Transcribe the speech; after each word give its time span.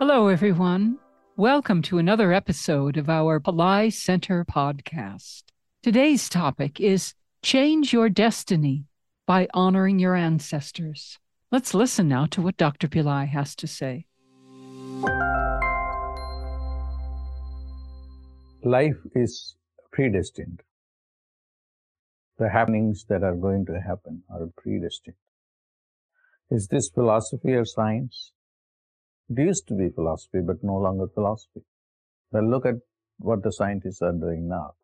Hello, 0.00 0.28
everyone. 0.28 0.96
Welcome 1.36 1.82
to 1.82 1.98
another 1.98 2.32
episode 2.32 2.96
of 2.96 3.10
our 3.10 3.40
Pillai 3.40 3.92
Center 3.92 4.44
podcast. 4.44 5.42
Today's 5.82 6.28
topic 6.28 6.78
is 6.80 7.14
Change 7.42 7.92
Your 7.92 8.08
Destiny 8.08 8.84
by 9.26 9.48
Honoring 9.52 9.98
Your 9.98 10.14
Ancestors. 10.14 11.18
Let's 11.50 11.74
listen 11.74 12.06
now 12.06 12.26
to 12.26 12.40
what 12.40 12.56
Dr. 12.56 12.86
Pillai 12.86 13.26
has 13.26 13.56
to 13.56 13.66
say. 13.66 14.06
Life 18.62 19.00
is 19.16 19.56
predestined. 19.90 20.62
The 22.38 22.48
happenings 22.48 23.04
that 23.08 23.24
are 23.24 23.34
going 23.34 23.66
to 23.66 23.80
happen 23.80 24.22
are 24.30 24.48
predestined. 24.56 25.16
Is 26.52 26.68
this 26.68 26.88
philosophy 26.88 27.54
or 27.54 27.64
science? 27.64 28.30
It 29.28 29.38
used 29.38 29.68
to 29.68 29.74
be 29.74 29.90
philosophy, 29.90 30.40
but 30.40 30.62
no 30.62 30.76
longer 30.76 31.06
philosophy. 31.08 31.64
But 32.32 32.44
look 32.44 32.64
at 32.66 32.76
what 33.18 33.42
the 33.42 33.52
scientists 33.52 34.00
are 34.02 34.12
doing 34.12 34.48
now. 34.48 34.74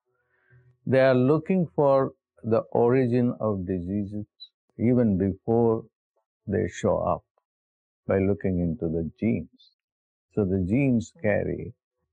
They 0.86 1.00
are 1.00 1.14
looking 1.14 1.66
for 1.74 2.12
the 2.42 2.60
origin 2.72 3.34
of 3.40 3.66
diseases 3.66 4.26
even 4.78 5.16
before 5.16 5.84
they 6.46 6.68
show 6.68 6.98
up 6.98 7.24
by 8.06 8.18
looking 8.18 8.60
into 8.60 8.88
the 8.88 9.10
genes. 9.18 9.72
So 10.34 10.44
the 10.44 10.64
genes 10.68 11.12
carry 11.22 11.72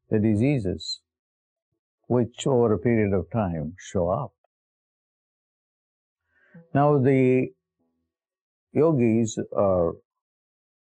the 0.09 0.19
diseases 0.19 1.01
which 2.07 2.45
over 2.47 2.73
a 2.73 2.77
period 2.79 3.13
of 3.13 3.29
time 3.31 3.75
show 3.77 4.09
up. 4.09 4.33
Now 6.73 6.97
the 6.97 7.53
yogis 8.73 9.37
are 9.55 9.95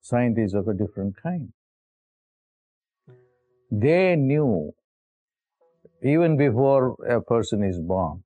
scientists 0.07 0.53
of 0.53 0.67
a 0.67 0.73
different 0.73 1.15
kind. 1.21 1.51
They 3.69 4.15
knew 4.15 4.71
even 6.01 6.37
before 6.37 6.95
a 7.09 7.21
person 7.21 7.63
is 7.63 7.79
born, 7.79 8.23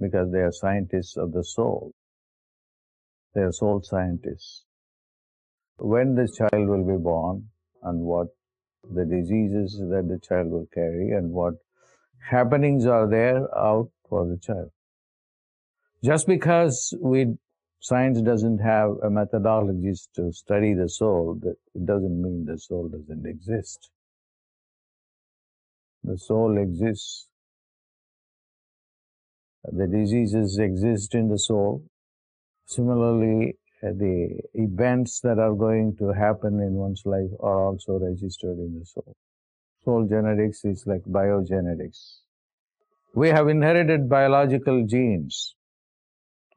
because 0.00 0.30
they 0.32 0.40
are 0.40 0.52
scientists 0.52 1.16
of 1.16 1.32
the 1.32 1.44
soul, 1.44 1.92
they 3.34 3.42
are 3.42 3.52
soul 3.52 3.82
scientists. 3.82 4.64
When 5.78 6.14
the 6.14 6.28
child 6.36 6.68
will 6.68 6.84
be 6.84 7.02
born 7.02 7.44
and 7.82 8.00
what 8.00 8.28
the 8.82 9.04
diseases 9.04 9.80
that 9.90 10.08
the 10.08 10.18
child 10.28 10.50
will 10.50 10.66
carry 10.74 11.12
and 11.12 11.30
what 11.30 11.54
happenings 12.30 12.84
are 12.86 13.08
there 13.08 13.42
out 13.56 13.90
for 14.08 14.26
the 14.26 14.38
child. 14.38 14.70
Just 16.02 16.26
because 16.26 16.94
we 17.00 17.36
science 17.80 18.20
doesn't 18.20 18.58
have 18.58 18.90
a 19.02 19.08
methodologies 19.08 20.08
to 20.16 20.32
study 20.32 20.74
the 20.74 20.88
soul, 20.88 21.38
that 21.42 21.56
it 21.74 21.86
doesn't 21.86 22.22
mean 22.22 22.44
the 22.44 22.58
soul 22.58 22.88
doesn't 22.88 23.26
exist. 23.26 23.90
The 26.04 26.18
soul 26.18 26.58
exists. 26.58 27.28
The 29.64 29.86
diseases 29.86 30.58
exist 30.58 31.14
in 31.14 31.28
the 31.28 31.38
soul. 31.38 31.84
Similarly, 32.66 33.56
uh, 33.82 33.88
the 33.96 34.40
events 34.54 35.20
that 35.20 35.38
are 35.38 35.54
going 35.54 35.96
to 35.98 36.08
happen 36.12 36.60
in 36.60 36.74
one's 36.74 37.02
life 37.04 37.30
are 37.40 37.66
also 37.66 37.98
registered 37.98 38.58
in 38.58 38.78
the 38.78 38.84
soul. 38.84 39.14
Soul 39.84 40.06
genetics 40.08 40.64
is 40.64 40.84
like 40.86 41.02
biogenetics. 41.02 42.20
We 43.14 43.28
have 43.28 43.48
inherited 43.48 44.08
biological 44.08 44.86
genes 44.86 45.54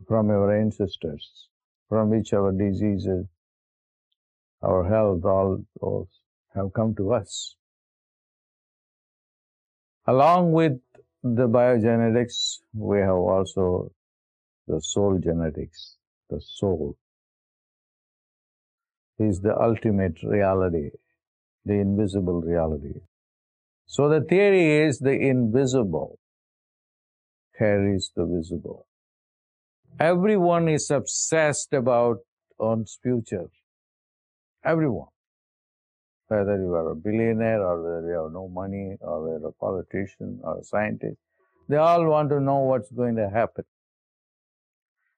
from 0.08 0.30
our 0.30 0.56
ancestors, 0.56 1.50
from 1.90 2.10
which 2.10 2.34
our 2.34 2.52
diseases, 2.52 3.26
our 4.62 4.88
health, 4.88 5.24
all 5.26 5.64
those 5.82 6.08
have 6.56 6.74
come 6.74 6.96
to 6.96 7.14
us. 7.14 7.56
Along 10.08 10.52
with 10.52 10.80
the 11.24 11.48
biogenetics, 11.48 12.60
we 12.74 13.00
have 13.00 13.10
also 13.16 13.92
the 14.68 14.82
soul 14.82 15.20
genetics, 15.20 15.98
the 16.30 16.42
soul 16.42 16.98
is 19.20 19.42
the 19.42 19.56
ultimate 19.60 20.24
reality, 20.24 20.90
the 21.66 21.74
invisible 21.74 22.42
reality. 22.42 23.02
So 23.86 24.10
the 24.10 24.22
theory 24.22 24.88
is 24.88 25.00
the 25.00 25.12
invisible 25.12 26.18
carries 27.58 28.12
the 28.16 28.26
visible. 28.26 28.88
Everyone 30.02 30.68
is 30.68 30.90
obsessed 30.90 31.74
about 31.74 32.18
one's 32.58 32.98
future. 33.04 33.46
Everyone. 34.66 35.10
Whether 36.28 36.58
you 36.58 36.74
are 36.74 36.90
a 36.90 36.96
billionaire 36.96 37.62
or 37.62 37.84
whether 37.84 38.08
you 38.08 38.24
have 38.24 38.32
no 38.32 38.48
money 38.48 38.98
or 39.00 39.22
whether 39.22 39.50
a 39.50 39.52
politician 39.52 40.40
or 40.44 40.58
a 40.58 40.64
scientist, 40.64 41.20
they 41.70 41.78
all 41.78 42.04
want 42.06 42.32
to 42.32 42.40
know 42.40 42.62
what's 42.62 42.92
going 42.92 43.16
to 43.18 43.30
happen. 43.30 43.64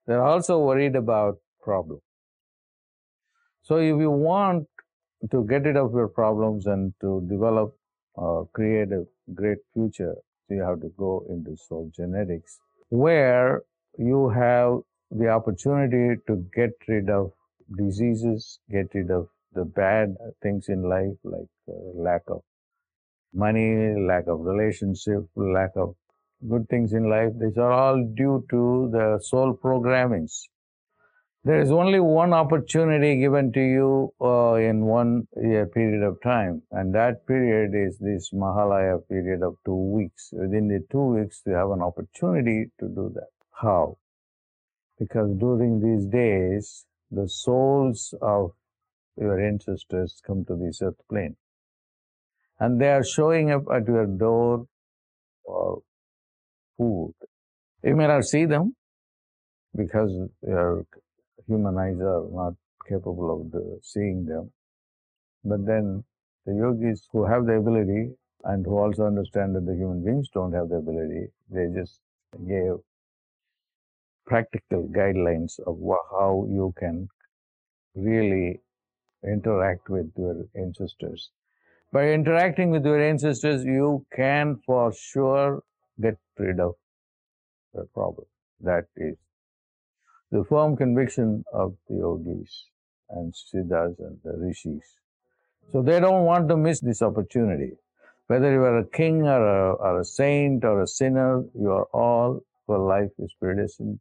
They're 0.05 0.21
also 0.21 0.59
worried 0.59 0.97
about 0.97 1.37
problems. 1.61 2.01
So 3.61 3.77
if 3.77 3.97
you 3.97 4.11
want 4.11 4.67
to 5.31 5.45
get 5.45 5.63
rid 5.63 5.77
of 5.77 5.93
your 5.93 6.09
problems 6.09 6.65
and 6.65 6.93
to 6.99 7.25
develop 7.29 7.73
or 8.15 8.49
create 8.51 8.91
a 8.91 9.05
great 9.33 9.59
future, 9.73 10.15
you 10.49 10.61
have 10.61 10.81
to 10.81 10.91
go 10.97 11.25
into 11.29 11.55
soul 11.55 11.89
genetics, 11.95 12.59
where 12.89 13.61
you 13.97 14.29
have 14.29 14.79
the 15.11 15.29
opportunity 15.29 16.19
to 16.27 16.45
get 16.55 16.71
rid 16.87 17.09
of 17.09 17.31
diseases, 17.77 18.59
get 18.69 18.87
rid 18.93 19.11
of 19.11 19.27
the 19.53 19.65
bad 19.65 20.15
things 20.41 20.69
in 20.69 20.83
life 20.89 21.15
like 21.23 21.47
uh, 21.69 21.73
lack 21.95 22.23
of 22.27 22.41
money, 23.33 23.93
lack 24.07 24.27
of 24.27 24.39
relationship, 24.41 25.23
lack 25.35 25.71
of 25.75 25.95
good 26.49 26.67
things 26.69 26.93
in 26.93 27.09
life. 27.09 27.31
These 27.39 27.57
are 27.57 27.71
all 27.71 28.03
due 28.15 28.45
to 28.49 28.89
the 28.91 29.19
soul 29.21 29.57
programmings. 29.63 30.43
There 31.45 31.59
is 31.59 31.71
only 31.71 31.99
one 31.99 32.31
opportunity 32.31 33.19
given 33.19 33.51
to 33.51 33.59
you 33.59 34.13
uh, 34.21 34.53
in 34.53 34.85
one 34.85 35.27
year 35.35 35.65
period 35.65 36.01
of 36.01 36.21
time, 36.21 36.61
and 36.71 36.95
that 36.95 37.27
period 37.27 37.71
is 37.75 37.97
this 37.99 38.31
Mahalaya 38.33 39.05
period 39.09 39.43
of 39.43 39.57
two 39.65 39.75
weeks. 39.75 40.29
Within 40.31 40.69
the 40.69 40.85
two 40.89 41.03
weeks, 41.15 41.41
you 41.45 41.53
have 41.53 41.71
an 41.71 41.81
opportunity 41.81 42.71
to 42.79 42.87
do 42.87 43.11
that. 43.15 43.42
How? 43.63 43.97
Because 44.99 45.33
during 45.37 45.79
these 45.79 46.05
days, 46.05 46.85
the 47.09 47.29
souls 47.29 48.13
of 48.21 48.51
your 49.17 49.39
ancestors 49.39 50.21
come 50.27 50.43
to 50.45 50.55
this 50.57 50.81
earth 50.81 50.99
plane, 51.09 51.37
and 52.59 52.81
they 52.81 52.89
are 52.89 53.05
showing 53.05 53.51
up 53.51 53.63
at 53.73 53.87
your 53.87 54.05
door 54.05 54.67
for 55.45 55.81
food. 56.77 57.13
You 57.83 57.95
may 57.95 58.07
not 58.07 58.25
see 58.25 58.45
them 58.45 58.75
because 59.73 60.11
your 60.45 60.85
human 61.47 61.77
eyes 61.77 62.01
are 62.01 62.25
not 62.31 62.55
capable 62.87 63.31
of 63.39 63.51
the, 63.51 63.79
seeing 63.81 64.25
them. 64.25 64.51
But 65.45 65.65
then 65.65 66.03
the 66.45 66.53
yogis 66.53 67.07
who 67.13 67.25
have 67.25 67.45
the 67.45 67.53
ability 67.53 68.11
and 68.43 68.65
who 68.65 68.77
also 68.77 69.05
understand 69.05 69.55
that 69.55 69.65
the 69.65 69.75
human 69.75 70.03
beings 70.03 70.27
don't 70.33 70.51
have 70.51 70.67
the 70.67 70.77
ability, 70.77 71.27
they 71.49 71.67
just 71.73 72.01
gave 72.45 72.75
practical 74.25 74.87
guidelines 74.87 75.59
of 75.67 75.77
how 76.11 76.47
you 76.49 76.73
can 76.77 77.07
really 77.95 78.61
interact 79.23 79.89
with 79.89 80.11
your 80.17 80.45
ancestors. 80.55 81.31
By 81.91 82.09
interacting 82.09 82.71
with 82.71 82.85
your 82.85 83.01
ancestors, 83.01 83.63
you 83.63 84.05
can 84.15 84.59
for 84.65 84.91
sure 84.93 85.63
get 86.01 86.17
rid 86.37 86.59
of 86.59 86.75
the 87.73 87.85
problem. 87.93 88.25
That 88.61 88.85
is 88.97 89.15
the 90.31 90.43
firm 90.43 90.75
conviction 90.75 91.43
of 91.53 91.75
the 91.87 91.97
yogis 91.97 92.65
and 93.09 93.33
siddhas 93.35 93.99
and 93.99 94.17
the 94.23 94.37
rishis. 94.37 94.83
So 95.71 95.81
they 95.81 95.99
don't 95.99 96.25
want 96.25 96.49
to 96.49 96.57
miss 96.57 96.79
this 96.79 97.01
opportunity. 97.01 97.73
Whether 98.27 98.51
you 98.51 98.63
are 98.63 98.79
a 98.79 98.87
king 98.87 99.23
or 99.23 99.45
a, 99.45 99.73
or 99.73 99.99
a 99.99 100.05
saint 100.05 100.63
or 100.63 100.81
a 100.81 100.87
sinner, 100.87 101.43
you 101.53 101.69
are 101.71 101.85
all 101.93 102.41
for 102.65 102.79
life 102.79 103.11
is 103.19 103.33
predestined. 103.39 103.99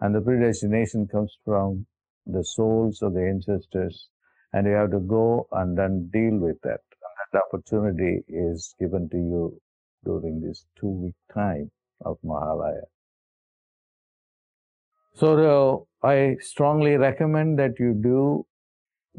And 0.00 0.14
the 0.14 0.20
predestination 0.20 1.08
comes 1.08 1.36
from 1.44 1.86
the 2.26 2.44
souls 2.44 3.02
of 3.02 3.14
the 3.14 3.26
ancestors, 3.26 4.08
and 4.52 4.66
you 4.66 4.72
have 4.72 4.90
to 4.90 5.00
go 5.00 5.46
and 5.52 5.76
then 5.76 6.10
deal 6.12 6.38
with 6.38 6.60
that. 6.62 6.80
And 7.02 7.32
that 7.32 7.42
opportunity 7.48 8.24
is 8.28 8.74
given 8.78 9.08
to 9.10 9.16
you 9.16 9.60
during 10.04 10.40
this 10.40 10.66
two 10.78 10.88
week 10.88 11.14
time 11.32 11.70
of 12.04 12.18
Mahalaya. 12.24 12.84
So 15.14 15.86
uh, 16.02 16.06
I 16.06 16.36
strongly 16.40 16.96
recommend 16.96 17.58
that 17.58 17.78
you 17.78 17.94
do 17.94 18.46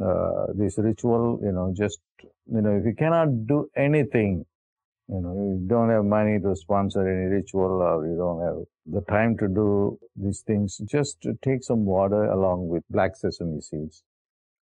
uh, 0.04 0.48
this 0.54 0.78
ritual. 0.78 1.40
You 1.42 1.52
know, 1.52 1.74
just 1.76 2.00
you 2.22 2.62
know, 2.62 2.78
if 2.78 2.86
you 2.86 2.94
cannot 2.94 3.48
do 3.48 3.70
anything, 3.76 4.46
you 5.10 5.22
know, 5.22 5.34
you 5.34 5.66
don't 5.68 5.90
have 5.90 6.04
money 6.04 6.40
to 6.40 6.56
sponsor 6.56 7.08
any 7.08 7.34
ritual, 7.34 7.82
or 7.82 8.06
you 8.06 8.18
don't 8.18 8.42
have 8.42 8.66
the 8.86 9.02
time 9.10 9.38
to 9.38 9.48
do 9.48 9.98
these 10.16 10.42
things, 10.42 10.78
just 10.86 11.26
take 11.42 11.64
some 11.64 11.86
water 11.86 12.26
along 12.26 12.68
with 12.68 12.84
black 12.90 13.16
sesame 13.16 13.62
seeds 13.62 14.04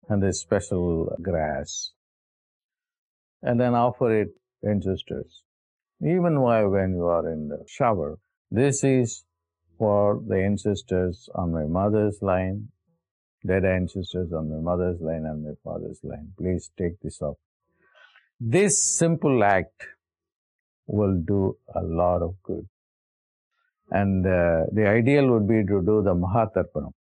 and 0.09 0.23
this 0.23 0.41
special 0.41 1.17
grass 1.23 1.93
and 3.43 3.61
then 3.61 3.75
offer 3.75 4.23
it 4.23 4.29
ancestors. 4.67 5.45
Even 6.01 6.41
while 6.41 6.69
when 6.69 6.95
you 6.95 7.07
are 7.07 7.31
in 7.31 7.49
the 7.49 7.65
shower, 7.67 8.19
this 8.51 8.85
is 8.85 9.25
for 9.79 10.21
the 10.27 10.37
ancestors 10.37 11.29
on 11.35 11.53
my 11.53 11.65
mother's 11.65 12.19
line, 12.21 12.69
dead 13.47 13.65
ancestors 13.65 14.33
on 14.33 14.51
my 14.51 14.61
mother's 14.61 15.01
line 15.01 15.25
and 15.25 15.45
my 15.45 15.53
father's 15.63 16.01
line. 16.03 16.33
Please 16.37 16.71
take 16.77 17.01
this 17.01 17.23
up. 17.23 17.37
This 18.41 18.97
simple 18.97 19.43
act 19.45 19.87
will 20.89 21.17
do 21.21 21.57
a 21.75 21.83
lot 21.83 22.23
of 22.23 22.35
good. 22.43 22.67
And 23.91 24.27
uh, 24.27 24.65
the 24.73 24.87
ideal 24.89 25.29
would 25.29 25.49
be 25.49 25.63
to 25.65 25.81
do 25.81 26.03
the 26.03 26.15
Mahatarpanam. 26.15 26.93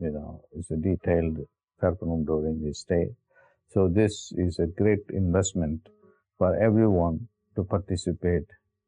You 0.00 0.10
know, 0.10 0.42
it's 0.52 0.70
a 0.70 0.76
detailed 0.76 1.38
Tarpanam 1.80 2.26
during 2.26 2.64
this 2.64 2.84
day. 2.84 3.08
So 3.70 3.88
this 3.88 4.32
is 4.36 4.58
a 4.58 4.66
great 4.66 5.00
investment 5.10 5.88
for 6.38 6.56
everyone 6.56 7.28
to 7.56 7.64
participate 7.64 8.46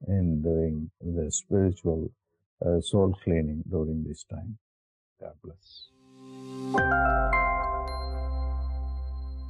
in 0.09 0.43
doing 0.43 0.91
the 1.01 1.31
spiritual 1.31 2.11
uh, 2.65 2.81
soul 2.81 3.17
cleaning 3.23 3.63
during 3.71 4.05
this 4.05 4.25
time. 4.25 4.59
God 5.21 5.35
bless. 5.43 5.89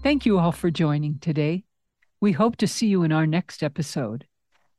Thank 0.03 0.27
you 0.27 0.39
all 0.39 0.53
for 0.53 0.71
joining 0.71 1.19
today. 1.19 1.65
We 2.21 2.33
hope 2.33 2.57
to 2.57 2.67
see 2.67 2.87
you 2.89 3.03
in 3.03 3.13
our 3.13 3.27
next 3.27 3.63
episode 3.63 4.27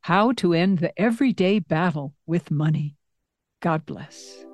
How 0.06 0.30
to 0.34 0.54
End 0.54 0.78
the 0.78 0.96
Everyday 0.96 1.58
Battle 1.58 2.14
with 2.28 2.52
Money. 2.52 2.96
God 3.60 3.84
bless. 3.86 4.44